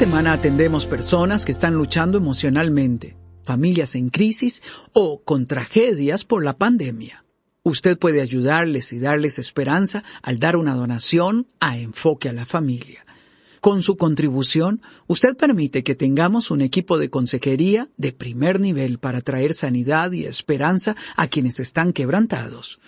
Semana 0.00 0.32
atendemos 0.32 0.86
personas 0.86 1.44
que 1.44 1.52
están 1.52 1.74
luchando 1.74 2.16
emocionalmente, 2.16 3.18
familias 3.44 3.94
en 3.94 4.08
crisis 4.08 4.62
o 4.94 5.22
con 5.22 5.46
tragedias 5.46 6.24
por 6.24 6.42
la 6.42 6.56
pandemia. 6.56 7.26
Usted 7.64 7.98
puede 7.98 8.22
ayudarles 8.22 8.94
y 8.94 8.98
darles 8.98 9.38
esperanza 9.38 10.02
al 10.22 10.38
dar 10.38 10.56
una 10.56 10.74
donación 10.74 11.48
a 11.60 11.76
Enfoque 11.76 12.30
a 12.30 12.32
la 12.32 12.46
Familia. 12.46 13.04
Con 13.60 13.82
su 13.82 13.98
contribución, 13.98 14.80
usted 15.06 15.36
permite 15.36 15.84
que 15.84 15.94
tengamos 15.94 16.50
un 16.50 16.62
equipo 16.62 16.96
de 16.96 17.10
consejería 17.10 17.90
de 17.98 18.12
primer 18.12 18.58
nivel 18.58 19.00
para 19.00 19.20
traer 19.20 19.52
sanidad 19.52 20.12
y 20.12 20.24
esperanza 20.24 20.96
a 21.14 21.26
quienes 21.26 21.60
están 21.60 21.92
quebrantados. 21.92 22.80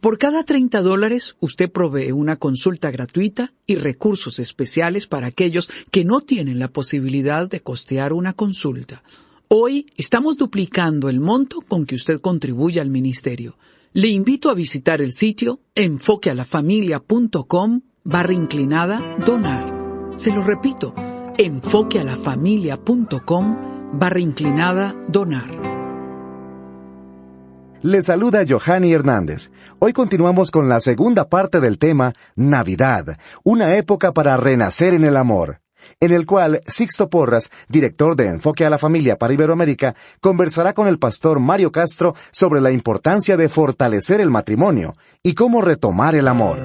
Por 0.00 0.16
cada 0.16 0.44
30 0.44 0.80
dólares, 0.80 1.36
usted 1.40 1.70
provee 1.70 2.12
una 2.12 2.36
consulta 2.36 2.90
gratuita 2.90 3.52
y 3.66 3.74
recursos 3.74 4.38
especiales 4.38 5.06
para 5.06 5.26
aquellos 5.26 5.68
que 5.90 6.06
no 6.06 6.22
tienen 6.22 6.58
la 6.58 6.68
posibilidad 6.68 7.50
de 7.50 7.60
costear 7.60 8.14
una 8.14 8.32
consulta. 8.32 9.02
Hoy 9.48 9.92
estamos 9.98 10.38
duplicando 10.38 11.10
el 11.10 11.20
monto 11.20 11.60
con 11.60 11.84
que 11.84 11.96
usted 11.96 12.18
contribuye 12.20 12.80
al 12.80 12.88
ministerio. 12.88 13.58
Le 13.92 14.08
invito 14.08 14.48
a 14.48 14.54
visitar 14.54 15.02
el 15.02 15.12
sitio 15.12 15.60
enfoquealafamilia.com 15.74 17.82
barra 18.04 18.32
inclinada 18.32 19.18
donar. 19.26 20.12
Se 20.14 20.32
lo 20.32 20.42
repito, 20.42 20.94
enfoquealafamilia.com 21.36 23.98
barra 23.98 24.20
inclinada 24.20 24.96
donar. 25.08 25.79
Le 27.82 28.02
saluda 28.02 28.44
Johanny 28.46 28.92
Hernández. 28.92 29.50
Hoy 29.78 29.94
continuamos 29.94 30.50
con 30.50 30.68
la 30.68 30.80
segunda 30.80 31.30
parte 31.30 31.60
del 31.60 31.78
tema 31.78 32.12
Navidad, 32.36 33.16
una 33.42 33.74
época 33.76 34.12
para 34.12 34.36
renacer 34.36 34.92
en 34.92 35.02
el 35.02 35.16
amor, 35.16 35.62
en 35.98 36.12
el 36.12 36.26
cual 36.26 36.60
Sixto 36.66 37.08
Porras, 37.08 37.50
director 37.70 38.16
de 38.16 38.26
Enfoque 38.26 38.66
a 38.66 38.70
la 38.70 38.76
Familia 38.76 39.16
para 39.16 39.32
Iberoamérica, 39.32 39.94
conversará 40.20 40.74
con 40.74 40.88
el 40.88 40.98
pastor 40.98 41.40
Mario 41.40 41.72
Castro 41.72 42.14
sobre 42.32 42.60
la 42.60 42.70
importancia 42.70 43.38
de 43.38 43.48
fortalecer 43.48 44.20
el 44.20 44.28
matrimonio 44.28 44.92
y 45.22 45.32
cómo 45.32 45.62
retomar 45.62 46.14
el 46.14 46.28
amor. 46.28 46.62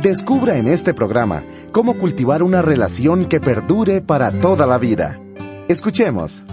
Descubra 0.00 0.56
en 0.56 0.68
este 0.68 0.94
programa 0.94 1.44
cómo 1.70 1.98
cultivar 1.98 2.42
una 2.42 2.62
relación 2.62 3.26
que 3.26 3.40
perdure 3.40 4.00
para 4.00 4.30
toda 4.30 4.66
la 4.66 4.78
vida. 4.78 5.20
Escuchemos. 5.68 6.46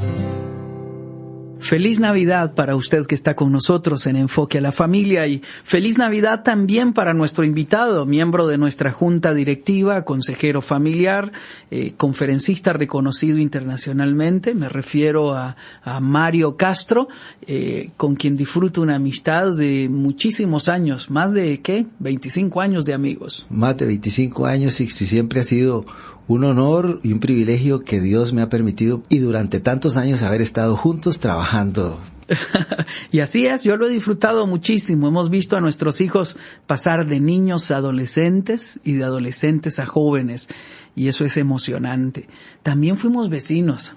Feliz 1.63 2.01
Navidad 2.01 2.56
para 2.56 2.75
usted 2.75 3.06
que 3.06 3.16
está 3.16 3.38
con 3.38 3.53
nosotros 3.53 4.06
en 4.06 4.18
Enfoque 4.18 4.57
a 4.57 4.62
la 4.62 4.74
Familia 4.74 5.25
y 5.28 5.41
feliz 5.63 5.97
Navidad 5.97 6.44
también 6.44 6.91
para 6.91 7.13
nuestro 7.13 7.46
invitado, 7.46 8.06
miembro 8.06 8.47
de 8.47 8.57
nuestra 8.57 8.91
junta 8.91 9.34
directiva, 9.34 10.03
consejero 10.03 10.62
familiar, 10.62 11.31
eh, 11.72 11.94
conferencista 11.96 12.73
reconocido 12.73 13.38
internacionalmente. 13.38 14.53
Me 14.53 14.68
refiero 14.68 15.34
a, 15.34 15.56
Mario 16.02 16.57
Castro, 16.57 17.07
eh, 17.47 17.91
con 17.96 18.16
quien 18.16 18.35
disfruto 18.35 18.81
una 18.81 18.96
amistad 18.96 19.56
de 19.56 19.88
muchísimos 19.88 20.68
años, 20.68 21.09
más 21.09 21.31
de 21.31 21.62
qué, 21.62 21.85
25 22.00 22.59
años 22.59 22.84
de 22.84 22.94
amigos. 22.94 23.47
Más 23.50 23.78
de 23.78 23.85
25 23.85 24.46
años 24.46 24.81
y 24.81 24.90
siempre 24.90 25.40
ha 25.40 25.44
sido 25.44 25.85
un 26.28 26.44
honor 26.44 27.00
y 27.03 27.13
un 27.13 27.19
privilegio 27.19 27.81
que 27.81 28.00
Dios 28.00 28.34
me 28.34 28.41
ha 28.41 28.50
permitido 28.50 29.03
y 29.09 29.19
durante 29.19 29.59
tantos 29.59 29.97
años 29.97 30.23
haber 30.23 30.41
estado 30.41 30.75
juntos 30.78 31.19
trabajando. 31.19 32.00
y 33.11 33.19
así 33.19 33.45
es, 33.45 33.63
yo 33.63 33.77
lo 33.77 33.88
he 33.88 33.89
disfrutado 33.89 34.47
muchísimo. 34.47 35.07
Hemos 35.07 35.29
visto 35.29 35.57
a 35.57 35.61
nuestros 35.61 36.01
hijos 36.01 36.38
pasar 36.67 37.05
de 37.05 37.19
niños 37.19 37.71
a 37.71 37.77
adolescentes 37.77 38.79
y 38.83 38.94
de 38.94 39.03
adolescentes 39.03 39.79
a 39.79 39.85
jóvenes 39.85 40.49
y 40.95 41.07
eso 41.07 41.25
es 41.25 41.38
emocionante. 41.38 42.27
También 42.61 42.97
fuimos 42.97 43.29
vecinos. 43.29 43.95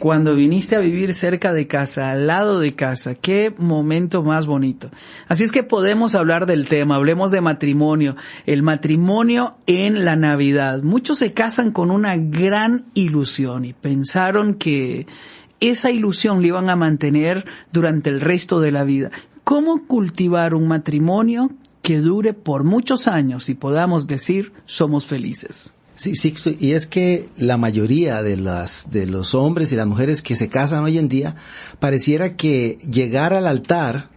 Cuando 0.00 0.34
viniste 0.34 0.74
a 0.74 0.80
vivir 0.80 1.14
cerca 1.14 1.52
de 1.52 1.68
casa, 1.68 2.10
al 2.10 2.26
lado 2.26 2.58
de 2.58 2.74
casa, 2.74 3.14
qué 3.14 3.54
momento 3.56 4.22
más 4.22 4.46
bonito. 4.46 4.90
Así 5.28 5.44
es 5.44 5.52
que 5.52 5.62
podemos 5.62 6.16
hablar 6.16 6.46
del 6.46 6.66
tema, 6.66 6.96
hablemos 6.96 7.30
de 7.30 7.40
matrimonio, 7.40 8.16
el 8.46 8.62
matrimonio 8.62 9.54
en 9.66 10.04
la 10.04 10.16
Navidad. 10.16 10.82
Muchos 10.82 11.18
se 11.18 11.32
casan 11.32 11.70
con 11.70 11.92
una 11.92 12.16
gran 12.16 12.86
ilusión 12.94 13.64
y 13.64 13.72
pensaron 13.72 14.54
que 14.54 15.06
esa 15.70 15.90
ilusión 15.90 16.42
le 16.42 16.48
iban 16.48 16.70
a 16.70 16.76
mantener 16.76 17.44
durante 17.72 18.10
el 18.10 18.20
resto 18.20 18.60
de 18.60 18.72
la 18.72 18.84
vida. 18.84 19.10
¿Cómo 19.44 19.86
cultivar 19.86 20.54
un 20.54 20.68
matrimonio 20.68 21.50
que 21.82 21.98
dure 21.98 22.32
por 22.32 22.64
muchos 22.64 23.08
años 23.08 23.48
y 23.48 23.54
podamos 23.54 24.06
decir 24.06 24.52
somos 24.66 25.06
felices? 25.06 25.72
Sí, 25.94 26.14
sí, 26.14 26.34
y 26.58 26.72
es 26.72 26.86
que 26.86 27.28
la 27.36 27.58
mayoría 27.58 28.22
de 28.22 28.36
las 28.36 28.90
de 28.90 29.06
los 29.06 29.34
hombres 29.34 29.72
y 29.72 29.76
las 29.76 29.86
mujeres 29.86 30.22
que 30.22 30.36
se 30.36 30.48
casan 30.48 30.84
hoy 30.84 30.98
en 30.98 31.08
día 31.08 31.36
pareciera 31.80 32.34
que 32.34 32.78
llegar 32.90 33.34
al 33.34 33.46
altar 33.46 34.11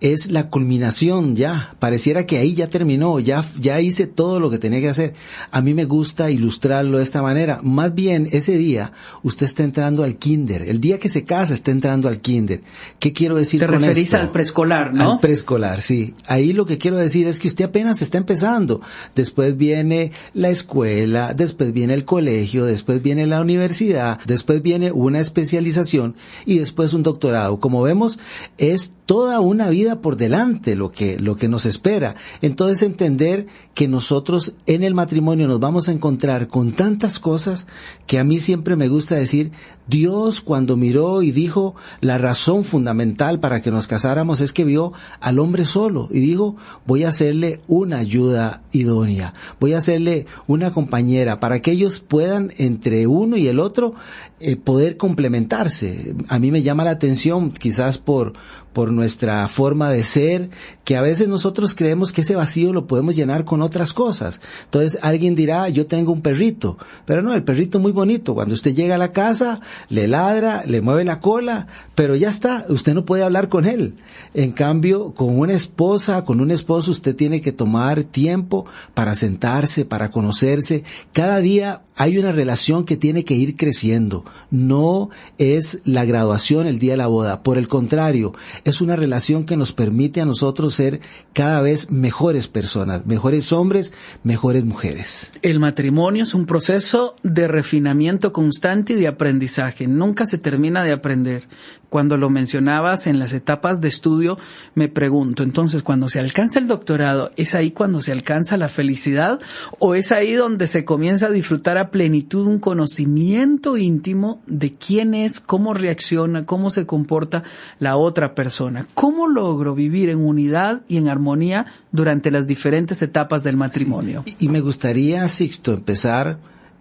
es 0.00 0.30
la 0.30 0.48
culminación 0.48 1.36
ya. 1.36 1.74
Pareciera 1.78 2.26
que 2.26 2.38
ahí 2.38 2.54
ya 2.54 2.68
terminó, 2.68 3.18
ya, 3.20 3.44
ya 3.58 3.80
hice 3.80 4.06
todo 4.06 4.40
lo 4.40 4.50
que 4.50 4.58
tenía 4.58 4.80
que 4.80 4.88
hacer. 4.88 5.14
A 5.50 5.60
mí 5.60 5.74
me 5.74 5.84
gusta 5.84 6.30
ilustrarlo 6.30 6.98
de 6.98 7.04
esta 7.04 7.22
manera. 7.22 7.60
Más 7.62 7.94
bien, 7.94 8.28
ese 8.32 8.56
día, 8.56 8.92
usted 9.22 9.46
está 9.46 9.64
entrando 9.64 10.04
al 10.04 10.16
kinder. 10.16 10.62
El 10.62 10.80
día 10.80 10.98
que 10.98 11.08
se 11.08 11.24
casa, 11.24 11.54
está 11.54 11.70
entrando 11.70 12.08
al 12.08 12.20
kinder. 12.20 12.62
¿Qué 12.98 13.12
quiero 13.12 13.36
decir 13.36 13.60
Te 13.60 13.66
referís 13.66 14.14
al 14.14 14.30
preescolar, 14.30 14.94
¿no? 14.94 15.12
Al 15.12 15.20
preescolar, 15.20 15.82
sí. 15.82 16.14
Ahí 16.26 16.52
lo 16.52 16.66
que 16.66 16.78
quiero 16.78 16.96
decir 16.96 17.26
es 17.26 17.38
que 17.38 17.48
usted 17.48 17.66
apenas 17.66 18.02
está 18.02 18.18
empezando. 18.18 18.80
Después 19.14 19.56
viene 19.56 20.12
la 20.34 20.50
escuela, 20.50 21.34
después 21.34 21.72
viene 21.72 21.94
el 21.94 22.04
colegio, 22.04 22.64
después 22.64 23.02
viene 23.02 23.26
la 23.26 23.40
universidad, 23.40 24.20
después 24.26 24.62
viene 24.62 24.92
una 24.92 25.20
especialización 25.20 26.14
y 26.46 26.58
después 26.58 26.92
un 26.92 27.02
doctorado. 27.02 27.60
Como 27.60 27.82
vemos, 27.82 28.18
es 28.58 28.92
toda 29.08 29.40
una 29.40 29.70
vida 29.70 30.02
por 30.02 30.18
delante 30.18 30.76
lo 30.76 30.92
que, 30.92 31.18
lo 31.18 31.34
que 31.34 31.48
nos 31.48 31.64
espera. 31.64 32.14
Entonces 32.42 32.82
entender 32.82 33.46
que 33.72 33.88
nosotros 33.88 34.52
en 34.66 34.82
el 34.82 34.92
matrimonio 34.92 35.48
nos 35.48 35.60
vamos 35.60 35.88
a 35.88 35.92
encontrar 35.92 36.48
con 36.48 36.72
tantas 36.72 37.18
cosas 37.18 37.66
que 38.06 38.18
a 38.18 38.24
mí 38.24 38.38
siempre 38.38 38.76
me 38.76 38.88
gusta 38.88 39.14
decir, 39.14 39.50
Dios 39.86 40.42
cuando 40.42 40.76
miró 40.76 41.22
y 41.22 41.32
dijo 41.32 41.74
la 42.02 42.18
razón 42.18 42.64
fundamental 42.64 43.40
para 43.40 43.62
que 43.62 43.70
nos 43.70 43.86
casáramos 43.86 44.42
es 44.42 44.52
que 44.52 44.66
vio 44.66 44.92
al 45.20 45.38
hombre 45.38 45.64
solo 45.64 46.08
y 46.10 46.20
dijo, 46.20 46.56
voy 46.86 47.04
a 47.04 47.08
hacerle 47.08 47.60
una 47.66 47.96
ayuda 47.96 48.62
idónea, 48.72 49.32
voy 49.58 49.72
a 49.72 49.78
hacerle 49.78 50.26
una 50.46 50.74
compañera 50.74 51.40
para 51.40 51.60
que 51.60 51.70
ellos 51.70 52.00
puedan 52.00 52.52
entre 52.58 53.06
uno 53.06 53.38
y 53.38 53.48
el 53.48 53.58
otro 53.58 53.94
eh, 54.40 54.56
poder 54.56 54.98
complementarse. 54.98 56.14
A 56.28 56.38
mí 56.38 56.52
me 56.52 56.62
llama 56.62 56.84
la 56.84 56.90
atención, 56.90 57.50
quizás 57.50 57.96
por, 57.96 58.34
por 58.74 58.92
nuestra 58.98 59.48
forma 59.48 59.90
de 59.90 60.04
ser, 60.04 60.50
que 60.84 60.96
a 60.96 61.00
veces 61.00 61.28
nosotros 61.28 61.74
creemos 61.74 62.12
que 62.12 62.20
ese 62.20 62.34
vacío 62.34 62.72
lo 62.72 62.86
podemos 62.86 63.16
llenar 63.16 63.44
con 63.44 63.62
otras 63.62 63.92
cosas. 63.92 64.40
Entonces 64.64 64.98
alguien 65.02 65.34
dirá, 65.34 65.68
yo 65.68 65.86
tengo 65.86 66.12
un 66.12 66.20
perrito, 66.20 66.76
pero 67.06 67.22
no, 67.22 67.34
el 67.34 67.44
perrito 67.44 67.78
muy 67.78 67.92
bonito. 67.92 68.34
Cuando 68.34 68.54
usted 68.54 68.74
llega 68.74 68.96
a 68.96 68.98
la 68.98 69.12
casa, 69.12 69.60
le 69.88 70.08
ladra, 70.08 70.64
le 70.66 70.80
mueve 70.80 71.04
la 71.04 71.20
cola, 71.20 71.68
pero 71.94 72.16
ya 72.16 72.28
está, 72.28 72.66
usted 72.68 72.94
no 72.94 73.04
puede 73.04 73.22
hablar 73.22 73.48
con 73.48 73.64
él. 73.64 73.94
En 74.34 74.52
cambio, 74.52 75.14
con 75.14 75.38
una 75.38 75.54
esposa, 75.54 76.24
con 76.24 76.40
un 76.40 76.50
esposo, 76.50 76.90
usted 76.90 77.16
tiene 77.16 77.40
que 77.40 77.52
tomar 77.52 78.04
tiempo 78.04 78.66
para 78.94 79.14
sentarse, 79.14 79.84
para 79.84 80.10
conocerse. 80.10 80.84
Cada 81.12 81.38
día 81.38 81.82
hay 81.98 82.16
una 82.16 82.30
relación 82.30 82.84
que 82.84 82.96
tiene 82.96 83.24
que 83.24 83.34
ir 83.34 83.56
creciendo. 83.56 84.24
No 84.50 85.10
es 85.36 85.80
la 85.84 86.04
graduación 86.04 86.66
el 86.66 86.78
día 86.78 86.92
de 86.92 86.98
la 86.98 87.08
boda. 87.08 87.42
Por 87.42 87.58
el 87.58 87.66
contrario, 87.66 88.34
es 88.64 88.80
una 88.80 88.87
relación 88.96 89.44
que 89.44 89.56
nos 89.56 89.72
permite 89.72 90.20
a 90.20 90.24
nosotros 90.24 90.74
ser 90.74 91.00
cada 91.32 91.60
vez 91.60 91.90
mejores 91.90 92.48
personas, 92.48 93.06
mejores 93.06 93.52
hombres, 93.52 93.92
mejores 94.22 94.64
mujeres. 94.64 95.32
El 95.42 95.60
matrimonio 95.60 96.22
es 96.22 96.34
un 96.34 96.46
proceso 96.46 97.14
de 97.22 97.48
refinamiento 97.48 98.32
constante 98.32 98.92
y 98.92 98.96
de 98.96 99.08
aprendizaje. 99.08 99.86
Nunca 99.86 100.26
se 100.26 100.38
termina 100.38 100.82
de 100.82 100.92
aprender. 100.92 101.48
Cuando 101.88 102.18
lo 102.18 102.28
mencionabas 102.28 103.06
en 103.06 103.18
las 103.18 103.32
etapas 103.32 103.80
de 103.80 103.88
estudio, 103.88 104.38
me 104.74 104.88
pregunto, 104.88 105.42
entonces, 105.42 105.82
cuando 105.82 106.10
se 106.10 106.20
alcanza 106.20 106.58
el 106.58 106.66
doctorado, 106.68 107.30
¿es 107.36 107.54
ahí 107.54 107.70
cuando 107.70 108.02
se 108.02 108.12
alcanza 108.12 108.58
la 108.58 108.68
felicidad 108.68 109.40
o 109.78 109.94
es 109.94 110.12
ahí 110.12 110.34
donde 110.34 110.66
se 110.66 110.84
comienza 110.84 111.26
a 111.26 111.30
disfrutar 111.30 111.78
a 111.78 111.90
plenitud 111.90 112.46
un 112.46 112.58
conocimiento 112.58 113.78
íntimo 113.78 114.42
de 114.46 114.74
quién 114.74 115.14
es, 115.14 115.40
cómo 115.40 115.72
reacciona, 115.72 116.44
cómo 116.44 116.68
se 116.68 116.84
comporta 116.84 117.42
la 117.78 117.96
otra 117.96 118.34
persona? 118.34 118.77
¿Cómo 118.94 119.26
logro 119.26 119.74
vivir 119.74 120.08
en 120.08 120.18
unidad 120.18 120.82
y 120.88 120.96
en 120.96 121.08
armonía 121.08 121.66
durante 121.92 122.30
las 122.30 122.46
diferentes 122.46 123.02
etapas 123.02 123.42
del 123.42 123.56
matrimonio? 123.56 124.24
Y 124.38 124.48
me 124.48 124.60
gustaría, 124.60 125.28
Sixto, 125.28 125.74
empezar 125.74 126.38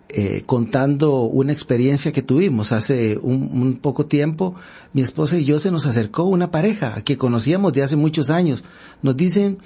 eh, 0.10 0.44
contando 0.46 1.24
una 1.24 1.52
experiencia 1.52 2.14
que 2.14 2.22
tuvimos 2.22 2.72
hace 2.72 3.18
un, 3.22 3.50
un, 3.54 3.78
poco 3.78 4.06
tiempo. 4.06 4.56
Mi 4.94 5.02
esposa 5.02 5.38
y 5.38 5.44
yo 5.44 5.60
se 5.60 5.70
nos 5.70 5.86
acercó 5.86 6.24
una 6.24 6.50
pareja 6.50 7.02
que 7.02 7.18
conocíamos 7.18 7.74
de 7.74 7.84
hace 7.84 7.98
muchos 7.98 8.30
años. 8.30 8.64
Nos 9.02 9.18
dicen, 9.18 9.58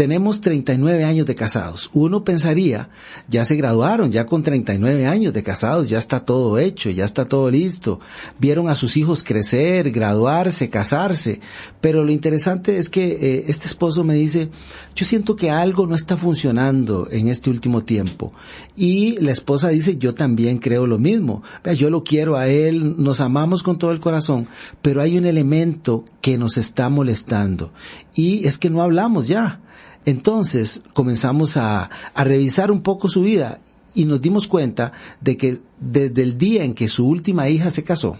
tenemos 0.00 0.40
39 0.40 1.04
años 1.04 1.26
de 1.26 1.34
casados. 1.34 1.90
Uno 1.92 2.24
pensaría, 2.24 2.88
ya 3.28 3.44
se 3.44 3.54
graduaron, 3.56 4.10
ya 4.10 4.24
con 4.24 4.42
39 4.42 5.06
años 5.06 5.34
de 5.34 5.42
casados, 5.42 5.90
ya 5.90 5.98
está 5.98 6.24
todo 6.24 6.58
hecho, 6.58 6.88
ya 6.88 7.04
está 7.04 7.28
todo 7.28 7.50
listo. 7.50 8.00
Vieron 8.38 8.70
a 8.70 8.76
sus 8.76 8.96
hijos 8.96 9.22
crecer, 9.22 9.90
graduarse, 9.90 10.70
casarse. 10.70 11.42
Pero 11.82 12.02
lo 12.02 12.12
interesante 12.12 12.78
es 12.78 12.88
que 12.88 13.10
eh, 13.10 13.44
este 13.48 13.66
esposo 13.66 14.02
me 14.02 14.14
dice, 14.14 14.48
yo 14.96 15.04
siento 15.04 15.36
que 15.36 15.50
algo 15.50 15.86
no 15.86 15.94
está 15.94 16.16
funcionando 16.16 17.06
en 17.10 17.28
este 17.28 17.50
último 17.50 17.84
tiempo. 17.84 18.32
Y 18.76 19.18
la 19.20 19.32
esposa 19.32 19.68
dice, 19.68 19.98
yo 19.98 20.14
también 20.14 20.60
creo 20.60 20.86
lo 20.86 20.98
mismo. 20.98 21.42
Yo 21.76 21.90
lo 21.90 22.04
quiero 22.04 22.38
a 22.38 22.48
él, 22.48 22.94
nos 22.96 23.20
amamos 23.20 23.62
con 23.62 23.76
todo 23.76 23.92
el 23.92 24.00
corazón, 24.00 24.48
pero 24.80 25.02
hay 25.02 25.18
un 25.18 25.26
elemento 25.26 26.06
que 26.22 26.38
nos 26.38 26.56
está 26.56 26.88
molestando. 26.88 27.70
Y 28.14 28.46
es 28.46 28.56
que 28.56 28.70
no 28.70 28.80
hablamos 28.80 29.28
ya. 29.28 29.60
Entonces 30.06 30.82
comenzamos 30.94 31.56
a, 31.56 31.90
revisar 32.16 32.70
un 32.70 32.82
poco 32.82 33.08
su 33.08 33.22
vida 33.22 33.60
y 33.94 34.04
nos 34.04 34.20
dimos 34.20 34.46
cuenta 34.46 34.92
de 35.20 35.36
que 35.36 35.58
desde 35.78 36.22
el 36.22 36.38
día 36.38 36.64
en 36.64 36.74
que 36.74 36.88
su 36.88 37.06
última 37.06 37.48
hija 37.48 37.70
se 37.70 37.84
casó, 37.84 38.16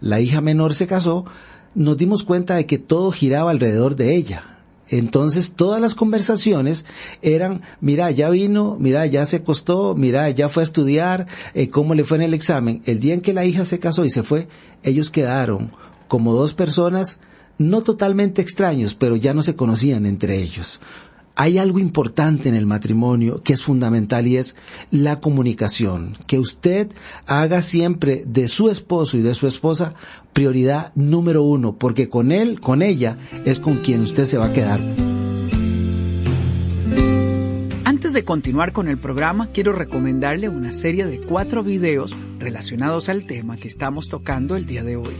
la 0.00 0.20
hija 0.20 0.40
menor 0.40 0.74
se 0.74 0.86
casó, 0.86 1.24
nos 1.74 1.96
dimos 1.96 2.22
cuenta 2.22 2.56
de 2.56 2.66
que 2.66 2.78
todo 2.78 3.12
giraba 3.12 3.50
alrededor 3.50 3.96
de 3.96 4.14
ella. 4.14 4.48
Entonces 4.88 5.52
todas 5.52 5.80
las 5.80 5.94
conversaciones 5.94 6.84
eran, 7.22 7.62
mira, 7.80 8.10
ya 8.10 8.28
vino, 8.28 8.76
mira, 8.78 9.06
ya 9.06 9.24
se 9.24 9.36
acostó, 9.36 9.94
mira, 9.94 10.28
ya 10.28 10.50
fue 10.50 10.62
a 10.62 10.64
estudiar, 10.64 11.26
eh, 11.54 11.68
cómo 11.68 11.94
le 11.94 12.04
fue 12.04 12.18
en 12.18 12.24
el 12.24 12.34
examen. 12.34 12.82
El 12.84 13.00
día 13.00 13.14
en 13.14 13.22
que 13.22 13.32
la 13.32 13.46
hija 13.46 13.64
se 13.64 13.78
casó 13.78 14.04
y 14.04 14.10
se 14.10 14.22
fue, 14.22 14.48
ellos 14.82 15.08
quedaron 15.08 15.70
como 16.08 16.34
dos 16.34 16.52
personas 16.52 17.20
no 17.56 17.80
totalmente 17.80 18.42
extraños, 18.42 18.94
pero 18.94 19.16
ya 19.16 19.32
no 19.32 19.42
se 19.42 19.56
conocían 19.56 20.04
entre 20.04 20.42
ellos 20.42 20.80
hay 21.34 21.58
algo 21.58 21.78
importante 21.78 22.48
en 22.48 22.54
el 22.54 22.66
matrimonio 22.66 23.42
que 23.42 23.52
es 23.52 23.62
fundamental 23.62 24.26
y 24.26 24.36
es 24.36 24.56
la 24.90 25.20
comunicación. 25.20 26.16
Que 26.26 26.38
usted 26.38 26.90
haga 27.26 27.62
siempre 27.62 28.24
de 28.26 28.48
su 28.48 28.68
esposo 28.68 29.16
y 29.16 29.22
de 29.22 29.34
su 29.34 29.46
esposa 29.46 29.94
prioridad 30.32 30.92
número 30.94 31.42
uno, 31.42 31.76
porque 31.76 32.08
con 32.08 32.32
él, 32.32 32.60
con 32.60 32.82
ella, 32.82 33.16
es 33.44 33.60
con 33.60 33.76
quien 33.78 34.02
usted 34.02 34.24
se 34.24 34.38
va 34.38 34.46
a 34.46 34.52
quedar. 34.52 34.80
Antes 37.84 38.12
de 38.12 38.24
continuar 38.24 38.72
con 38.72 38.88
el 38.88 38.98
programa, 38.98 39.48
quiero 39.52 39.72
recomendarle 39.72 40.48
una 40.48 40.72
serie 40.72 41.06
de 41.06 41.18
cuatro 41.18 41.62
videos 41.62 42.14
relacionados 42.38 43.08
al 43.08 43.26
tema 43.26 43.56
que 43.56 43.68
estamos 43.68 44.08
tocando 44.08 44.56
el 44.56 44.66
día 44.66 44.82
de 44.82 44.96
hoy. 44.96 45.14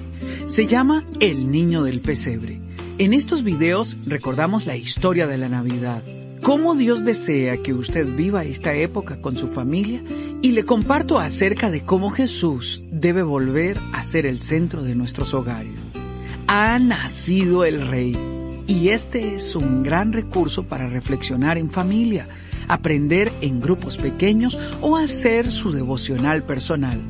Se 0.47 0.67
llama 0.67 1.05
El 1.21 1.51
Niño 1.51 1.83
del 1.83 2.01
Pesebre 2.01 2.72
en 2.99 3.13
estos 3.13 3.43
videos 3.43 3.97
recordamos 4.07 4.67
la 4.67 4.77
historia 4.77 5.27
de 5.27 5.39
la 5.39 5.49
Navidad, 5.49 6.03
cómo 6.43 6.75
Dios 6.75 7.05
desea 7.05 7.57
que 7.57 7.73
usted 7.73 8.07
viva 8.07 8.45
esta 8.45 8.75
época 8.75 9.21
con 9.21 9.37
su 9.37 9.49
familia 9.49 10.03
y 10.43 10.53
le 10.53 10.65
comparto 10.65 11.19
acerca 11.19 11.71
de 11.71 11.83
cómo 11.83 12.11
Jesús 12.11 12.83
debe 12.91 13.23
volver 13.23 13.79
a 13.93 14.03
ser 14.03 14.27
el 14.27 14.41
centro 14.41 14.83
de 14.83 14.95
nuestros 14.95 15.35
hogares. 15.35 15.81
Ha 16.49 16.79
nacido 16.79 17.65
el 17.65 17.87
Rey 17.89 18.17
y 18.67 18.89
este 18.89 19.35
es 19.35 19.57
un 19.57 19.83
gran 19.83 20.13
recurso 20.13 20.65
para 20.65 20.89
reflexionar 20.89 21.59
en 21.59 21.71
familia, 21.71 22.27
aprender 22.69 23.33
en 23.41 23.61
grupos 23.61 23.97
pequeños 23.97 24.59
o 24.81 24.97
hacer 24.97 25.51
su 25.51 25.73
devocional 25.73 26.43
personal. 26.43 27.01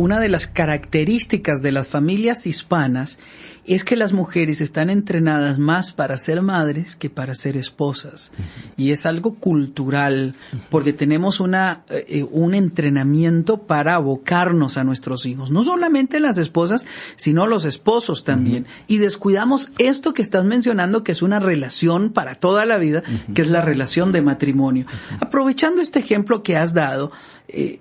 Una 0.00 0.18
de 0.18 0.30
las 0.30 0.46
características 0.46 1.60
de 1.60 1.72
las 1.72 1.86
familias 1.86 2.46
hispanas 2.46 3.18
es 3.66 3.84
que 3.84 3.96
las 3.96 4.14
mujeres 4.14 4.62
están 4.62 4.88
entrenadas 4.88 5.58
más 5.58 5.92
para 5.92 6.16
ser 6.16 6.40
madres 6.40 6.96
que 6.96 7.10
para 7.10 7.34
ser 7.34 7.58
esposas. 7.58 8.32
Y 8.78 8.92
es 8.92 9.04
algo 9.04 9.34
cultural, 9.34 10.36
porque 10.70 10.94
tenemos 10.94 11.38
una, 11.38 11.84
eh, 11.90 12.26
un 12.30 12.54
entrenamiento 12.54 13.58
para 13.58 13.96
abocarnos 13.96 14.78
a 14.78 14.84
nuestros 14.84 15.26
hijos. 15.26 15.50
No 15.50 15.64
solamente 15.64 16.18
las 16.18 16.38
esposas, 16.38 16.86
sino 17.16 17.46
los 17.46 17.66
esposos 17.66 18.24
también. 18.24 18.66
Y 18.86 18.96
descuidamos 18.96 19.70
esto 19.76 20.14
que 20.14 20.22
estás 20.22 20.46
mencionando, 20.46 21.04
que 21.04 21.12
es 21.12 21.20
una 21.20 21.40
relación 21.40 22.08
para 22.08 22.36
toda 22.36 22.64
la 22.64 22.78
vida, 22.78 23.02
que 23.34 23.42
es 23.42 23.50
la 23.50 23.60
relación 23.60 24.12
de 24.12 24.22
matrimonio. 24.22 24.86
Aprovechando 25.20 25.82
este 25.82 25.98
ejemplo 25.98 26.42
que 26.42 26.56
has 26.56 26.72
dado, 26.72 27.12
eh, 27.48 27.80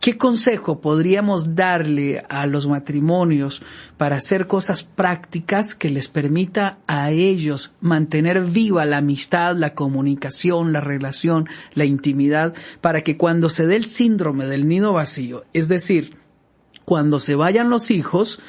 ¿Qué 0.00 0.18
consejo 0.18 0.82
podríamos 0.82 1.54
darle 1.54 2.22
a 2.28 2.46
los 2.46 2.66
matrimonios 2.66 3.62
para 3.96 4.16
hacer 4.16 4.46
cosas 4.46 4.82
prácticas 4.82 5.74
que 5.74 5.88
les 5.88 6.08
permita 6.08 6.78
a 6.86 7.10
ellos 7.10 7.72
mantener 7.80 8.44
viva 8.44 8.84
la 8.84 8.98
amistad, 8.98 9.56
la 9.56 9.74
comunicación, 9.74 10.74
la 10.74 10.80
relación, 10.80 11.48
la 11.72 11.86
intimidad, 11.86 12.54
para 12.82 13.02
que 13.02 13.16
cuando 13.16 13.48
se 13.48 13.66
dé 13.66 13.76
el 13.76 13.86
síndrome 13.86 14.46
del 14.46 14.68
nido 14.68 14.92
vacío, 14.92 15.44
es 15.54 15.68
decir, 15.68 16.18
cuando 16.84 17.18
se 17.18 17.34
vayan 17.34 17.70
los 17.70 17.90
hijos, 17.90 18.40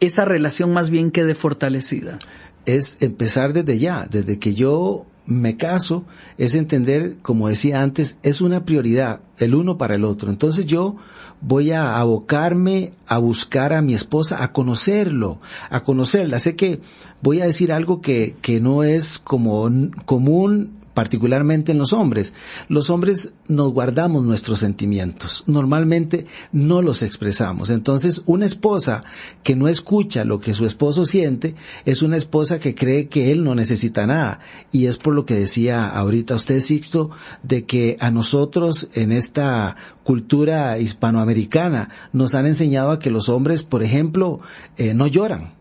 esa 0.00 0.26
relación 0.26 0.74
más 0.74 0.90
bien 0.90 1.10
quede 1.10 1.34
fortalecida? 1.34 2.18
Es 2.66 3.00
empezar 3.00 3.54
desde 3.54 3.78
ya, 3.78 4.06
desde 4.10 4.38
que 4.38 4.52
yo 4.52 5.06
me 5.28 5.56
caso 5.58 6.04
es 6.38 6.54
entender, 6.54 7.16
como 7.20 7.48
decía 7.48 7.82
antes, 7.82 8.16
es 8.22 8.40
una 8.40 8.64
prioridad 8.64 9.20
el 9.38 9.54
uno 9.54 9.76
para 9.76 9.94
el 9.94 10.04
otro. 10.04 10.30
Entonces 10.30 10.66
yo 10.66 10.96
voy 11.40 11.70
a 11.70 11.98
abocarme 11.98 12.92
a 13.06 13.18
buscar 13.18 13.72
a 13.74 13.82
mi 13.82 13.94
esposa, 13.94 14.42
a 14.42 14.52
conocerlo, 14.52 15.38
a 15.70 15.84
conocerla. 15.84 16.38
Sé 16.38 16.56
que 16.56 16.80
voy 17.20 17.42
a 17.42 17.46
decir 17.46 17.72
algo 17.72 18.00
que, 18.00 18.36
que 18.40 18.58
no 18.58 18.82
es 18.82 19.18
como 19.18 19.70
común 20.06 20.72
particularmente 20.98 21.70
en 21.70 21.78
los 21.78 21.92
hombres. 21.92 22.34
Los 22.68 22.90
hombres 22.90 23.30
nos 23.46 23.72
guardamos 23.72 24.24
nuestros 24.24 24.58
sentimientos. 24.58 25.44
Normalmente 25.46 26.26
no 26.50 26.82
los 26.82 27.04
expresamos. 27.04 27.70
Entonces, 27.70 28.22
una 28.26 28.46
esposa 28.46 29.04
que 29.44 29.54
no 29.54 29.68
escucha 29.68 30.24
lo 30.24 30.40
que 30.40 30.54
su 30.54 30.66
esposo 30.66 31.06
siente 31.06 31.54
es 31.84 32.02
una 32.02 32.16
esposa 32.16 32.58
que 32.58 32.74
cree 32.74 33.06
que 33.06 33.30
él 33.30 33.44
no 33.44 33.54
necesita 33.54 34.08
nada. 34.08 34.40
Y 34.72 34.86
es 34.86 34.96
por 34.96 35.14
lo 35.14 35.24
que 35.24 35.34
decía 35.34 35.86
ahorita 35.86 36.34
usted, 36.34 36.58
Sixto, 36.58 37.12
de 37.44 37.64
que 37.64 37.96
a 38.00 38.10
nosotros 38.10 38.88
en 38.94 39.12
esta 39.12 39.76
cultura 40.02 40.80
hispanoamericana 40.80 41.90
nos 42.12 42.34
han 42.34 42.46
enseñado 42.46 42.90
a 42.90 42.98
que 42.98 43.12
los 43.12 43.28
hombres, 43.28 43.62
por 43.62 43.84
ejemplo, 43.84 44.40
eh, 44.76 44.94
no 44.94 45.06
lloran 45.06 45.57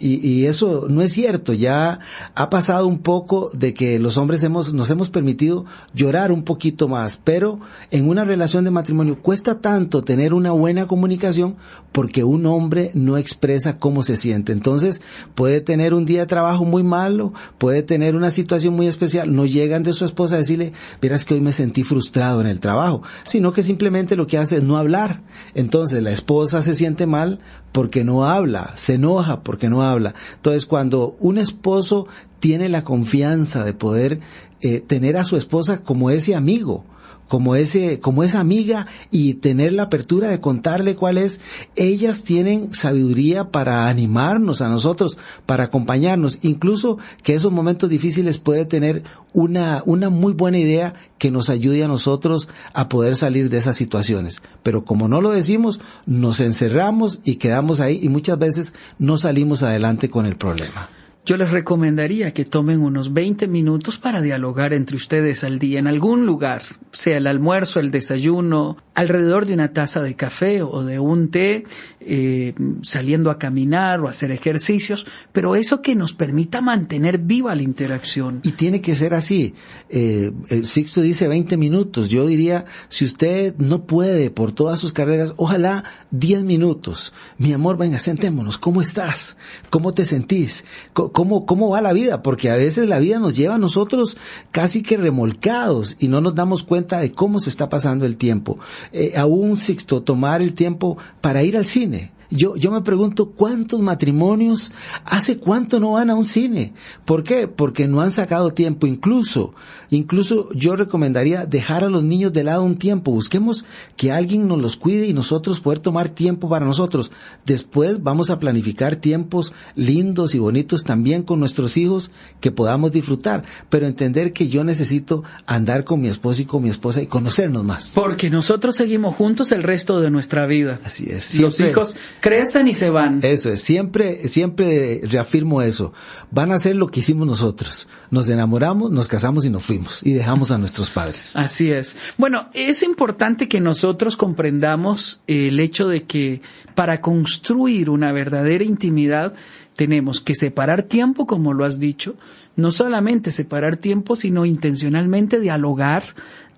y, 0.00 0.26
y, 0.26 0.46
eso 0.46 0.86
no 0.88 1.02
es 1.02 1.12
cierto. 1.12 1.52
Ya 1.52 2.00
ha 2.34 2.50
pasado 2.50 2.86
un 2.86 2.98
poco 2.98 3.50
de 3.52 3.74
que 3.74 3.98
los 3.98 4.16
hombres 4.16 4.42
hemos, 4.42 4.72
nos 4.72 4.88
hemos 4.90 5.10
permitido 5.10 5.66
llorar 5.94 6.32
un 6.32 6.42
poquito 6.42 6.88
más, 6.88 7.20
pero 7.22 7.60
en 7.90 8.08
una 8.08 8.24
relación 8.24 8.64
de 8.64 8.70
matrimonio 8.70 9.20
cuesta 9.20 9.60
tanto 9.60 10.02
tener 10.02 10.32
una 10.34 10.52
buena 10.52 10.86
comunicación 10.86 11.56
porque 11.92 12.24
un 12.24 12.46
hombre 12.46 12.90
no 12.94 13.16
expresa 13.16 13.78
cómo 13.78 14.02
se 14.02 14.16
siente. 14.16 14.52
Entonces 14.52 15.02
puede 15.34 15.60
tener 15.60 15.94
un 15.94 16.06
día 16.06 16.20
de 16.20 16.26
trabajo 16.26 16.64
muy 16.64 16.82
malo, 16.82 17.32
puede 17.58 17.82
tener 17.82 18.16
una 18.16 18.30
situación 18.30 18.74
muy 18.74 18.86
especial, 18.86 19.34
no 19.34 19.46
llegan 19.46 19.82
de 19.82 19.92
su 19.92 20.04
esposa 20.04 20.36
a 20.36 20.38
decirle, 20.38 20.72
verás 21.02 21.24
que 21.24 21.34
hoy 21.34 21.40
me 21.40 21.52
sentí 21.52 21.82
frustrado 21.82 22.40
en 22.40 22.46
el 22.46 22.60
trabajo, 22.60 23.02
sino 23.24 23.52
que 23.52 23.62
simplemente 23.62 24.16
lo 24.16 24.26
que 24.26 24.38
hace 24.38 24.56
es 24.56 24.62
no 24.62 24.76
hablar. 24.76 25.22
Entonces 25.54 26.02
la 26.02 26.10
esposa 26.10 26.62
se 26.62 26.74
siente 26.74 27.06
mal 27.06 27.40
porque 27.72 28.04
no 28.04 28.24
habla, 28.26 28.72
se 28.74 28.94
enoja 28.94 29.40
porque 29.40 29.68
no 29.68 29.82
habla. 29.82 30.14
Entonces, 30.36 30.66
cuando 30.66 31.16
un 31.20 31.38
esposo 31.38 32.06
tiene 32.40 32.68
la 32.68 32.84
confianza 32.84 33.64
de 33.64 33.74
poder 33.74 34.20
eh, 34.62 34.80
tener 34.80 35.16
a 35.16 35.24
su 35.24 35.36
esposa 35.36 35.82
como 35.82 36.10
ese 36.10 36.34
amigo, 36.34 36.84
como 37.30 37.54
ese, 37.54 38.00
como 38.00 38.24
esa 38.24 38.40
amiga 38.40 38.88
y 39.12 39.34
tener 39.34 39.72
la 39.72 39.84
apertura 39.84 40.28
de 40.28 40.40
contarle 40.40 40.96
cuál 40.96 41.16
es, 41.16 41.40
ellas 41.76 42.24
tienen 42.24 42.74
sabiduría 42.74 43.52
para 43.52 43.88
animarnos 43.88 44.60
a 44.62 44.68
nosotros, 44.68 45.16
para 45.46 45.62
acompañarnos, 45.62 46.40
incluso 46.42 46.98
que 47.22 47.34
esos 47.34 47.52
momentos 47.52 47.88
difíciles 47.88 48.38
puede 48.38 48.64
tener 48.64 49.04
una, 49.32 49.84
una 49.86 50.10
muy 50.10 50.32
buena 50.32 50.58
idea 50.58 50.94
que 51.18 51.30
nos 51.30 51.50
ayude 51.50 51.84
a 51.84 51.88
nosotros 51.88 52.48
a 52.72 52.88
poder 52.88 53.14
salir 53.14 53.48
de 53.48 53.58
esas 53.58 53.76
situaciones. 53.76 54.42
Pero 54.64 54.84
como 54.84 55.06
no 55.06 55.20
lo 55.20 55.30
decimos, 55.30 55.80
nos 56.06 56.40
encerramos 56.40 57.20
y 57.22 57.36
quedamos 57.36 57.78
ahí 57.78 58.00
y 58.02 58.08
muchas 58.08 58.40
veces 58.40 58.74
no 58.98 59.18
salimos 59.18 59.62
adelante 59.62 60.10
con 60.10 60.26
el 60.26 60.34
problema. 60.34 60.88
Yo 61.30 61.36
les 61.36 61.52
recomendaría 61.52 62.32
que 62.32 62.44
tomen 62.44 62.82
unos 62.82 63.12
20 63.12 63.46
minutos 63.46 63.98
para 63.98 64.20
dialogar 64.20 64.72
entre 64.72 64.96
ustedes 64.96 65.44
al 65.44 65.60
día 65.60 65.78
en 65.78 65.86
algún 65.86 66.26
lugar, 66.26 66.62
sea 66.90 67.18
el 67.18 67.28
almuerzo, 67.28 67.78
el 67.78 67.92
desayuno, 67.92 68.78
alrededor 68.96 69.46
de 69.46 69.54
una 69.54 69.72
taza 69.72 70.02
de 70.02 70.16
café 70.16 70.60
o 70.60 70.82
de 70.82 70.98
un 70.98 71.30
té, 71.30 71.62
eh, 72.00 72.52
saliendo 72.82 73.30
a 73.30 73.38
caminar 73.38 74.00
o 74.00 74.08
hacer 74.08 74.32
ejercicios, 74.32 75.06
pero 75.30 75.54
eso 75.54 75.82
que 75.82 75.94
nos 75.94 76.12
permita 76.12 76.60
mantener 76.60 77.18
viva 77.18 77.54
la 77.54 77.62
interacción. 77.62 78.40
Y 78.42 78.52
tiene 78.52 78.80
que 78.80 78.96
ser 78.96 79.14
así. 79.14 79.54
Eh, 79.88 80.32
el 80.48 80.66
Sixto 80.66 81.00
dice 81.00 81.28
20 81.28 81.56
minutos. 81.56 82.08
Yo 82.08 82.26
diría, 82.26 82.64
si 82.88 83.04
usted 83.04 83.54
no 83.58 83.84
puede 83.84 84.30
por 84.30 84.50
todas 84.50 84.80
sus 84.80 84.92
carreras, 84.92 85.34
ojalá 85.36 85.84
10 86.10 86.42
minutos. 86.42 87.12
Mi 87.38 87.52
amor, 87.52 87.78
venga, 87.78 88.00
sentémonos. 88.00 88.58
¿Cómo 88.58 88.82
estás? 88.82 89.36
¿Cómo 89.70 89.92
te 89.92 90.04
sentís? 90.04 90.64
¿Cómo, 90.92 91.19
cómo 91.46 91.70
va 91.70 91.80
la 91.80 91.92
vida? 91.92 92.22
Porque 92.22 92.50
a 92.50 92.56
veces 92.56 92.88
la 92.88 92.98
vida 92.98 93.18
nos 93.18 93.36
lleva 93.36 93.56
a 93.56 93.58
nosotros 93.58 94.16
casi 94.50 94.82
que 94.82 94.96
remolcados 94.96 95.96
y 95.98 96.08
no 96.08 96.20
nos 96.20 96.34
damos 96.34 96.62
cuenta 96.62 97.00
de 97.00 97.12
cómo 97.12 97.40
se 97.40 97.50
está 97.50 97.68
pasando 97.68 98.06
el 98.06 98.16
tiempo. 98.16 98.58
Eh, 98.92 99.14
aún, 99.16 99.56
Sixto, 99.56 100.02
tomar 100.02 100.42
el 100.42 100.54
tiempo 100.54 100.98
para 101.20 101.42
ir 101.42 101.56
al 101.56 101.64
cine 101.66 102.12
yo, 102.30 102.54
yo 102.56 102.70
me 102.70 102.80
pregunto 102.82 103.26
cuántos 103.32 103.80
matrimonios 103.80 104.72
hace 105.04 105.38
cuánto 105.38 105.80
no 105.80 105.92
van 105.92 106.10
a 106.10 106.14
un 106.14 106.24
cine. 106.24 106.72
¿Por 107.04 107.24
qué? 107.24 107.48
Porque 107.48 107.88
no 107.88 108.00
han 108.00 108.12
sacado 108.12 108.52
tiempo. 108.52 108.86
Incluso, 108.86 109.54
incluso 109.90 110.48
yo 110.52 110.76
recomendaría 110.76 111.44
dejar 111.44 111.82
a 111.82 111.90
los 111.90 112.04
niños 112.04 112.32
de 112.32 112.44
lado 112.44 112.62
un 112.62 112.76
tiempo. 112.76 113.10
Busquemos 113.10 113.64
que 113.96 114.12
alguien 114.12 114.46
nos 114.46 114.58
los 114.58 114.76
cuide 114.76 115.06
y 115.06 115.12
nosotros 115.12 115.60
poder 115.60 115.80
tomar 115.80 116.08
tiempo 116.08 116.48
para 116.48 116.64
nosotros. 116.64 117.10
Después 117.44 118.02
vamos 118.02 118.30
a 118.30 118.38
planificar 118.38 118.96
tiempos 118.96 119.52
lindos 119.74 120.34
y 120.34 120.38
bonitos 120.38 120.84
también 120.84 121.22
con 121.22 121.40
nuestros 121.40 121.76
hijos 121.76 122.12
que 122.40 122.52
podamos 122.52 122.92
disfrutar. 122.92 123.42
Pero 123.68 123.86
entender 123.86 124.32
que 124.32 124.48
yo 124.48 124.62
necesito 124.62 125.24
andar 125.46 125.84
con 125.84 126.00
mi 126.00 126.08
esposo 126.08 126.42
y 126.42 126.44
con 126.44 126.62
mi 126.62 126.68
esposa 126.68 127.02
y 127.02 127.06
conocernos 127.06 127.64
más. 127.64 127.92
Porque 127.94 128.30
nosotros 128.30 128.76
seguimos 128.76 129.16
juntos 129.16 129.50
el 129.50 129.64
resto 129.64 130.00
de 130.00 130.10
nuestra 130.10 130.46
vida. 130.46 130.78
Así 130.84 131.06
es. 131.10 131.40
Los 131.40 131.58
hijos 131.58 131.96
crecen 132.20 132.68
y 132.68 132.74
se 132.74 132.90
van. 132.90 133.20
Eso 133.22 133.50
es, 133.50 133.62
siempre, 133.62 134.28
siempre 134.28 135.00
reafirmo 135.04 135.62
eso. 135.62 135.92
Van 136.30 136.52
a 136.52 136.56
hacer 136.56 136.76
lo 136.76 136.88
que 136.88 137.00
hicimos 137.00 137.26
nosotros. 137.26 137.88
Nos 138.10 138.28
enamoramos, 138.28 138.90
nos 138.90 139.08
casamos 139.08 139.44
y 139.44 139.50
nos 139.50 139.64
fuimos 139.64 140.02
y 140.04 140.12
dejamos 140.12 140.50
a 140.50 140.58
nuestros 140.58 140.90
padres. 140.90 141.32
Así 141.36 141.70
es. 141.70 141.96
Bueno, 142.18 142.48
es 142.54 142.82
importante 142.82 143.48
que 143.48 143.60
nosotros 143.60 144.16
comprendamos 144.16 145.20
el 145.26 145.58
hecho 145.60 145.88
de 145.88 146.04
que 146.04 146.42
para 146.74 147.00
construir 147.00 147.90
una 147.90 148.12
verdadera 148.12 148.64
intimidad 148.64 149.34
tenemos 149.76 150.20
que 150.20 150.34
separar 150.34 150.82
tiempo, 150.82 151.26
como 151.26 151.54
lo 151.54 151.64
has 151.64 151.80
dicho, 151.80 152.16
no 152.56 152.70
solamente 152.70 153.32
separar 153.32 153.76
tiempo, 153.76 154.16
sino 154.16 154.44
intencionalmente 154.44 155.40
dialogar, 155.40 156.04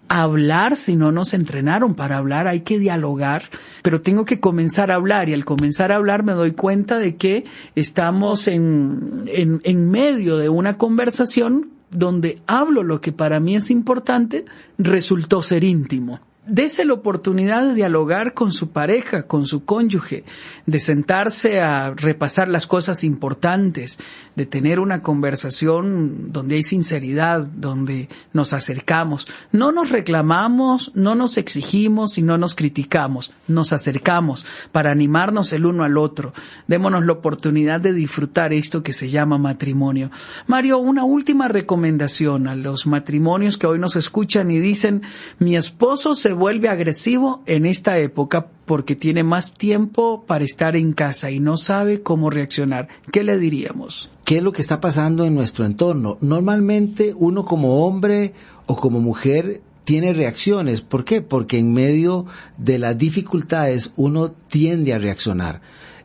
hablar 0.08 0.76
si 0.76 0.96
no 0.96 1.12
nos 1.12 1.34
entrenaron 1.34 1.94
para 1.94 2.18
hablar, 2.18 2.46
hay 2.46 2.60
que 2.60 2.78
dialogar, 2.78 3.44
pero 3.82 4.00
tengo 4.00 4.24
que 4.24 4.40
comenzar 4.40 4.90
a 4.90 4.96
hablar 4.96 5.28
y 5.28 5.34
al 5.34 5.44
comenzar 5.44 5.92
a 5.92 5.96
hablar 5.96 6.22
me 6.22 6.32
doy 6.32 6.52
cuenta 6.52 6.98
de 6.98 7.16
que 7.16 7.44
estamos 7.74 8.48
en, 8.48 9.24
en, 9.26 9.60
en 9.64 9.90
medio 9.90 10.36
de 10.36 10.48
una 10.48 10.76
conversación 10.76 11.70
donde 11.90 12.40
hablo 12.46 12.82
lo 12.82 13.00
que 13.00 13.12
para 13.12 13.38
mí 13.38 13.54
es 13.56 13.70
importante, 13.70 14.44
resultó 14.78 15.42
ser 15.42 15.62
íntimo. 15.64 16.20
Dese 16.44 16.84
la 16.84 16.94
oportunidad 16.94 17.64
de 17.68 17.74
dialogar 17.74 18.34
con 18.34 18.50
su 18.50 18.70
pareja, 18.70 19.28
con 19.28 19.46
su 19.46 19.64
cónyuge, 19.64 20.24
de 20.66 20.80
sentarse 20.80 21.60
a 21.60 21.94
repasar 21.94 22.48
las 22.48 22.66
cosas 22.66 23.04
importantes, 23.04 24.00
de 24.34 24.46
tener 24.46 24.80
una 24.80 25.02
conversación 25.02 26.32
donde 26.32 26.56
hay 26.56 26.62
sinceridad, 26.62 27.42
donde 27.42 28.08
nos 28.32 28.52
acercamos. 28.52 29.26
No 29.50 29.72
nos 29.72 29.90
reclamamos, 29.90 30.92
no 30.94 31.14
nos 31.14 31.36
exigimos 31.36 32.18
y 32.18 32.22
no 32.22 32.38
nos 32.38 32.54
criticamos, 32.54 33.32
nos 33.48 33.72
acercamos 33.72 34.44
para 34.72 34.90
animarnos 34.90 35.52
el 35.52 35.66
uno 35.66 35.84
al 35.84 35.98
otro. 35.98 36.32
Démonos 36.66 37.06
la 37.06 37.12
oportunidad 37.12 37.80
de 37.80 37.92
disfrutar 37.92 38.52
esto 38.52 38.82
que 38.82 38.92
se 38.92 39.10
llama 39.10 39.38
matrimonio. 39.38 40.10
Mario, 40.46 40.78
una 40.78 41.04
última 41.04 41.48
recomendación 41.48 42.48
a 42.48 42.54
los 42.54 42.86
matrimonios 42.86 43.58
que 43.58 43.66
hoy 43.66 43.78
nos 43.78 43.96
escuchan 43.96 44.50
y 44.50 44.58
dicen, 44.58 45.02
mi 45.38 45.56
esposo 45.56 46.14
se 46.14 46.32
vuelve 46.32 46.68
agresivo 46.68 47.42
en 47.46 47.66
esta 47.66 47.98
época 47.98 48.46
porque 48.72 48.96
tiene 48.96 49.22
más 49.22 49.52
tiempo 49.52 50.24
para 50.26 50.46
estar 50.46 50.76
en 50.76 50.94
casa 50.94 51.30
y 51.30 51.40
no 51.40 51.58
sabe 51.58 52.00
cómo 52.00 52.30
reaccionar. 52.30 52.88
¿Qué 53.12 53.22
le 53.22 53.38
diríamos? 53.38 54.08
¿Qué 54.24 54.38
es 54.38 54.42
lo 54.42 54.50
que 54.50 54.62
está 54.62 54.80
pasando 54.80 55.26
en 55.26 55.34
nuestro 55.34 55.66
entorno? 55.66 56.16
Normalmente 56.22 57.12
uno 57.14 57.44
como 57.44 57.84
hombre 57.86 58.32
o 58.64 58.74
como 58.76 58.98
mujer 58.98 59.60
tiene 59.84 60.14
reacciones. 60.14 60.80
¿Por 60.80 61.04
qué? 61.04 61.20
Porque 61.20 61.58
en 61.58 61.74
medio 61.74 62.24
de 62.56 62.78
las 62.78 62.96
dificultades 62.96 63.92
uno 63.96 64.30
tiende 64.30 64.94
a 64.94 64.98
reaccionar. 64.98 65.60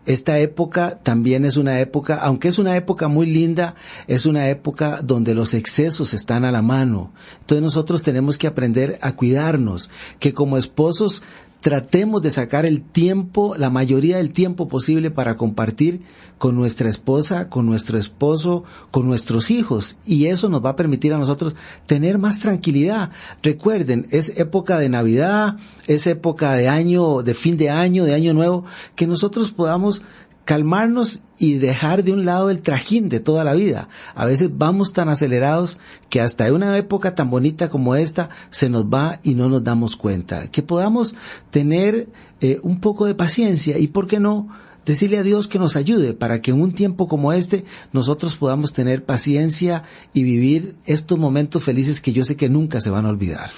Esta 0.05 0.39
época 0.39 1.00
también 1.03 1.43
es 1.43 1.57
una 1.57 1.81
época, 1.81 2.15
aunque 2.15 2.47
es 2.47 2.59
una 2.59 2.77
época 2.77 3.09
muy 3.09 3.27
linda, 3.27 3.75
es 4.07 4.25
una 4.25 4.50
época 4.50 5.01
donde 5.01 5.33
los 5.33 5.53
excesos 5.53 6.13
están 6.13 6.43
a 6.43 6.51
la 6.51 6.62
mano. 6.62 7.12
Entonces 7.41 7.62
nosotros 7.62 8.03
tenemos 8.03 8.38
que 8.38 8.47
aprender 8.47 9.00
a 9.01 9.13
cuidarnos, 9.13 9.89
que 10.19 10.33
como 10.33 10.57
esposos 10.57 11.24
tratemos 11.61 12.21
de 12.21 12.31
sacar 12.31 12.65
el 12.65 12.81
tiempo, 12.81 13.55
la 13.57 13.69
mayoría 13.69 14.17
del 14.17 14.31
tiempo 14.31 14.67
posible 14.67 15.11
para 15.11 15.37
compartir 15.37 16.01
con 16.37 16.55
nuestra 16.55 16.87
esposa, 16.87 17.49
con 17.49 17.65
nuestro 17.65 17.97
esposo, 17.97 18.63
con 18.91 19.07
nuestros 19.07 19.49
hijos. 19.49 19.97
Y 20.05 20.27
eso 20.27 20.49
nos 20.49 20.63
va 20.63 20.71
a 20.71 20.75
permitir 20.75 21.13
a 21.13 21.17
nosotros 21.17 21.55
tener 21.85 22.17
más 22.19 22.39
tranquilidad. 22.39 23.11
Recuerden, 23.41 24.07
es 24.11 24.33
época 24.37 24.77
de 24.77 24.89
Navidad, 24.89 25.57
es 25.87 26.05
época 26.07 26.53
de 26.53 26.67
año, 26.67 27.23
de 27.23 27.33
fin 27.33 27.57
de 27.57 27.69
año, 27.69 28.05
de 28.05 28.13
año 28.13 28.33
nuevo, 28.33 28.65
que 28.95 29.07
nosotros 29.07 29.51
podamos 29.51 30.03
calmarnos 30.47 31.23
y 31.37 31.55
dejar 31.55 32.05
de 32.05 32.13
un 32.13 32.23
lado 32.23 32.49
el 32.49 32.61
trajín 32.61 33.09
de 33.09 33.19
toda 33.19 33.43
la 33.43 33.53
vida. 33.53 33.89
A 34.15 34.23
veces 34.23 34.49
vamos 34.53 34.93
tan 34.93 35.09
acelerados 35.09 35.77
que 36.09 36.21
hasta 36.21 36.47
en 36.47 36.53
una 36.53 36.77
época 36.77 37.15
tan 37.15 37.29
bonita 37.29 37.69
como 37.69 37.95
esta 37.95 38.29
se 38.49 38.69
nos 38.69 38.85
va 38.85 39.19
y 39.23 39.35
no 39.35 39.49
nos 39.49 39.65
damos 39.65 39.97
cuenta. 39.97 40.49
Que 40.49 40.63
podamos 40.63 41.15
tener 41.51 42.07
eh, 42.39 42.61
un 42.63 42.79
poco 42.79 43.05
de 43.05 43.13
paciencia 43.13 43.77
y, 43.77 43.87
¿por 43.87 44.07
qué 44.07 44.21
no?, 44.21 44.47
decirle 44.85 45.17
a 45.17 45.23
Dios 45.23 45.49
que 45.49 45.59
nos 45.59 45.75
ayude 45.75 46.13
para 46.13 46.41
que 46.41 46.51
en 46.51 46.61
un 46.61 46.71
tiempo 46.71 47.09
como 47.09 47.33
este 47.33 47.65
nosotros 47.91 48.37
podamos 48.37 48.71
tener 48.71 49.03
paciencia 49.03 49.83
y 50.13 50.23
vivir 50.23 50.77
estos 50.85 51.19
momentos 51.19 51.61
felices 51.61 51.99
que 51.99 52.13
yo 52.13 52.23
sé 52.23 52.37
que 52.37 52.47
nunca 52.47 52.79
se 52.79 52.89
van 52.89 53.05
a 53.05 53.09
olvidar. 53.09 53.49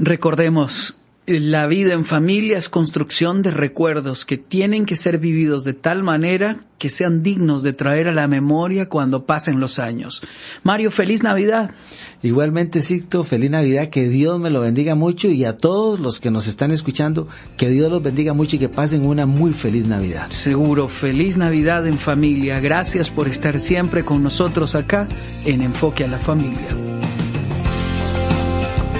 Recordemos, 0.00 0.96
la 1.26 1.66
vida 1.66 1.92
en 1.92 2.04
familia 2.04 2.58
es 2.58 2.68
construcción 2.68 3.42
de 3.42 3.50
recuerdos 3.50 4.24
que 4.24 4.38
tienen 4.38 4.86
que 4.86 4.96
ser 4.96 5.18
vividos 5.18 5.64
de 5.64 5.74
tal 5.74 6.02
manera 6.02 6.64
que 6.78 6.90
sean 6.90 7.22
dignos 7.22 7.62
de 7.62 7.72
traer 7.72 8.08
a 8.08 8.12
la 8.12 8.26
memoria 8.26 8.88
cuando 8.88 9.26
pasen 9.26 9.60
los 9.60 9.78
años. 9.78 10.22
Mario, 10.62 10.90
feliz 10.90 11.22
Navidad. 11.22 11.70
Igualmente, 12.22 12.80
Sicto, 12.80 13.22
feliz 13.22 13.50
Navidad, 13.50 13.88
que 13.88 14.08
Dios 14.08 14.40
me 14.40 14.50
lo 14.50 14.62
bendiga 14.62 14.94
mucho 14.94 15.28
y 15.28 15.44
a 15.44 15.56
todos 15.56 16.00
los 16.00 16.20
que 16.20 16.30
nos 16.30 16.46
están 16.46 16.70
escuchando, 16.70 17.28
que 17.56 17.68
Dios 17.68 17.90
los 17.90 18.02
bendiga 18.02 18.32
mucho 18.32 18.56
y 18.56 18.58
que 18.58 18.68
pasen 18.68 19.04
una 19.04 19.26
muy 19.26 19.52
feliz 19.52 19.86
Navidad. 19.86 20.30
Seguro, 20.30 20.88
feliz 20.88 21.36
Navidad 21.36 21.86
en 21.86 21.98
familia. 21.98 22.60
Gracias 22.60 23.10
por 23.10 23.28
estar 23.28 23.60
siempre 23.60 24.04
con 24.04 24.22
nosotros 24.22 24.74
acá 24.74 25.06
en 25.44 25.62
Enfoque 25.62 26.04
a 26.04 26.08
la 26.08 26.18
Familia. 26.18 26.89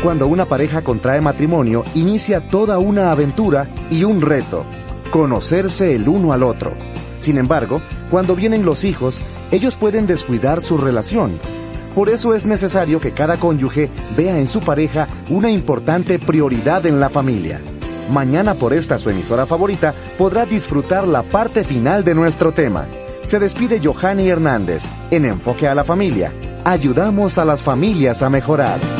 Cuando 0.02 0.26
una 0.28 0.47
pareja 0.47 0.80
contrae 0.80 1.21
matrimonio, 1.21 1.85
inicia 1.95 2.40
toda 2.40 2.78
una 2.78 3.12
aventura 3.12 3.66
y 3.90 4.04
un 4.04 4.23
reto, 4.23 4.64
conocerse 5.11 5.95
el 5.95 6.09
uno 6.09 6.33
al 6.33 6.42
otro. 6.42 6.73
Sin 7.19 7.37
embargo, 7.37 7.83
cuando 8.11 8.35
vienen 8.35 8.64
los 8.64 8.85
hijos, 8.85 9.21
ellos 9.50 9.76
pueden 9.76 10.07
descuidar 10.07 10.62
su 10.62 10.78
relación. 10.78 11.38
Por 11.95 12.09
eso 12.09 12.33
es 12.33 12.47
necesario 12.47 12.99
que 12.99 13.12
cada 13.12 13.37
cónyuge 13.37 13.90
vea 14.16 14.38
en 14.38 14.47
su 14.47 14.61
pareja 14.61 15.07
una 15.28 15.50
importante 15.50 16.19
prioridad 16.19 16.87
en 16.87 16.99
la 16.99 17.11
familia. 17.11 17.61
Mañana 18.11 18.54
por 18.54 18.73
esta 18.73 18.99
su 18.99 19.11
emisora 19.11 19.45
favorita 19.45 19.92
podrá 20.16 20.47
disfrutar 20.47 21.07
la 21.07 21.23
parte 21.25 21.62
final 21.62 22.04
de 22.04 22.14
nuestro 22.14 22.52
tema. 22.52 22.87
Se 23.23 23.38
despide 23.38 23.83
Johanny 23.85 24.30
Hernández 24.30 24.87
en 25.11 25.26
Enfoque 25.26 25.69
a 25.69 25.75
la 25.75 25.85
Familia. 25.85 26.33
Ayudamos 26.64 27.37
a 27.37 27.45
las 27.45 27.62
familias 27.62 28.23
a 28.23 28.30
mejorar. 28.30 29.00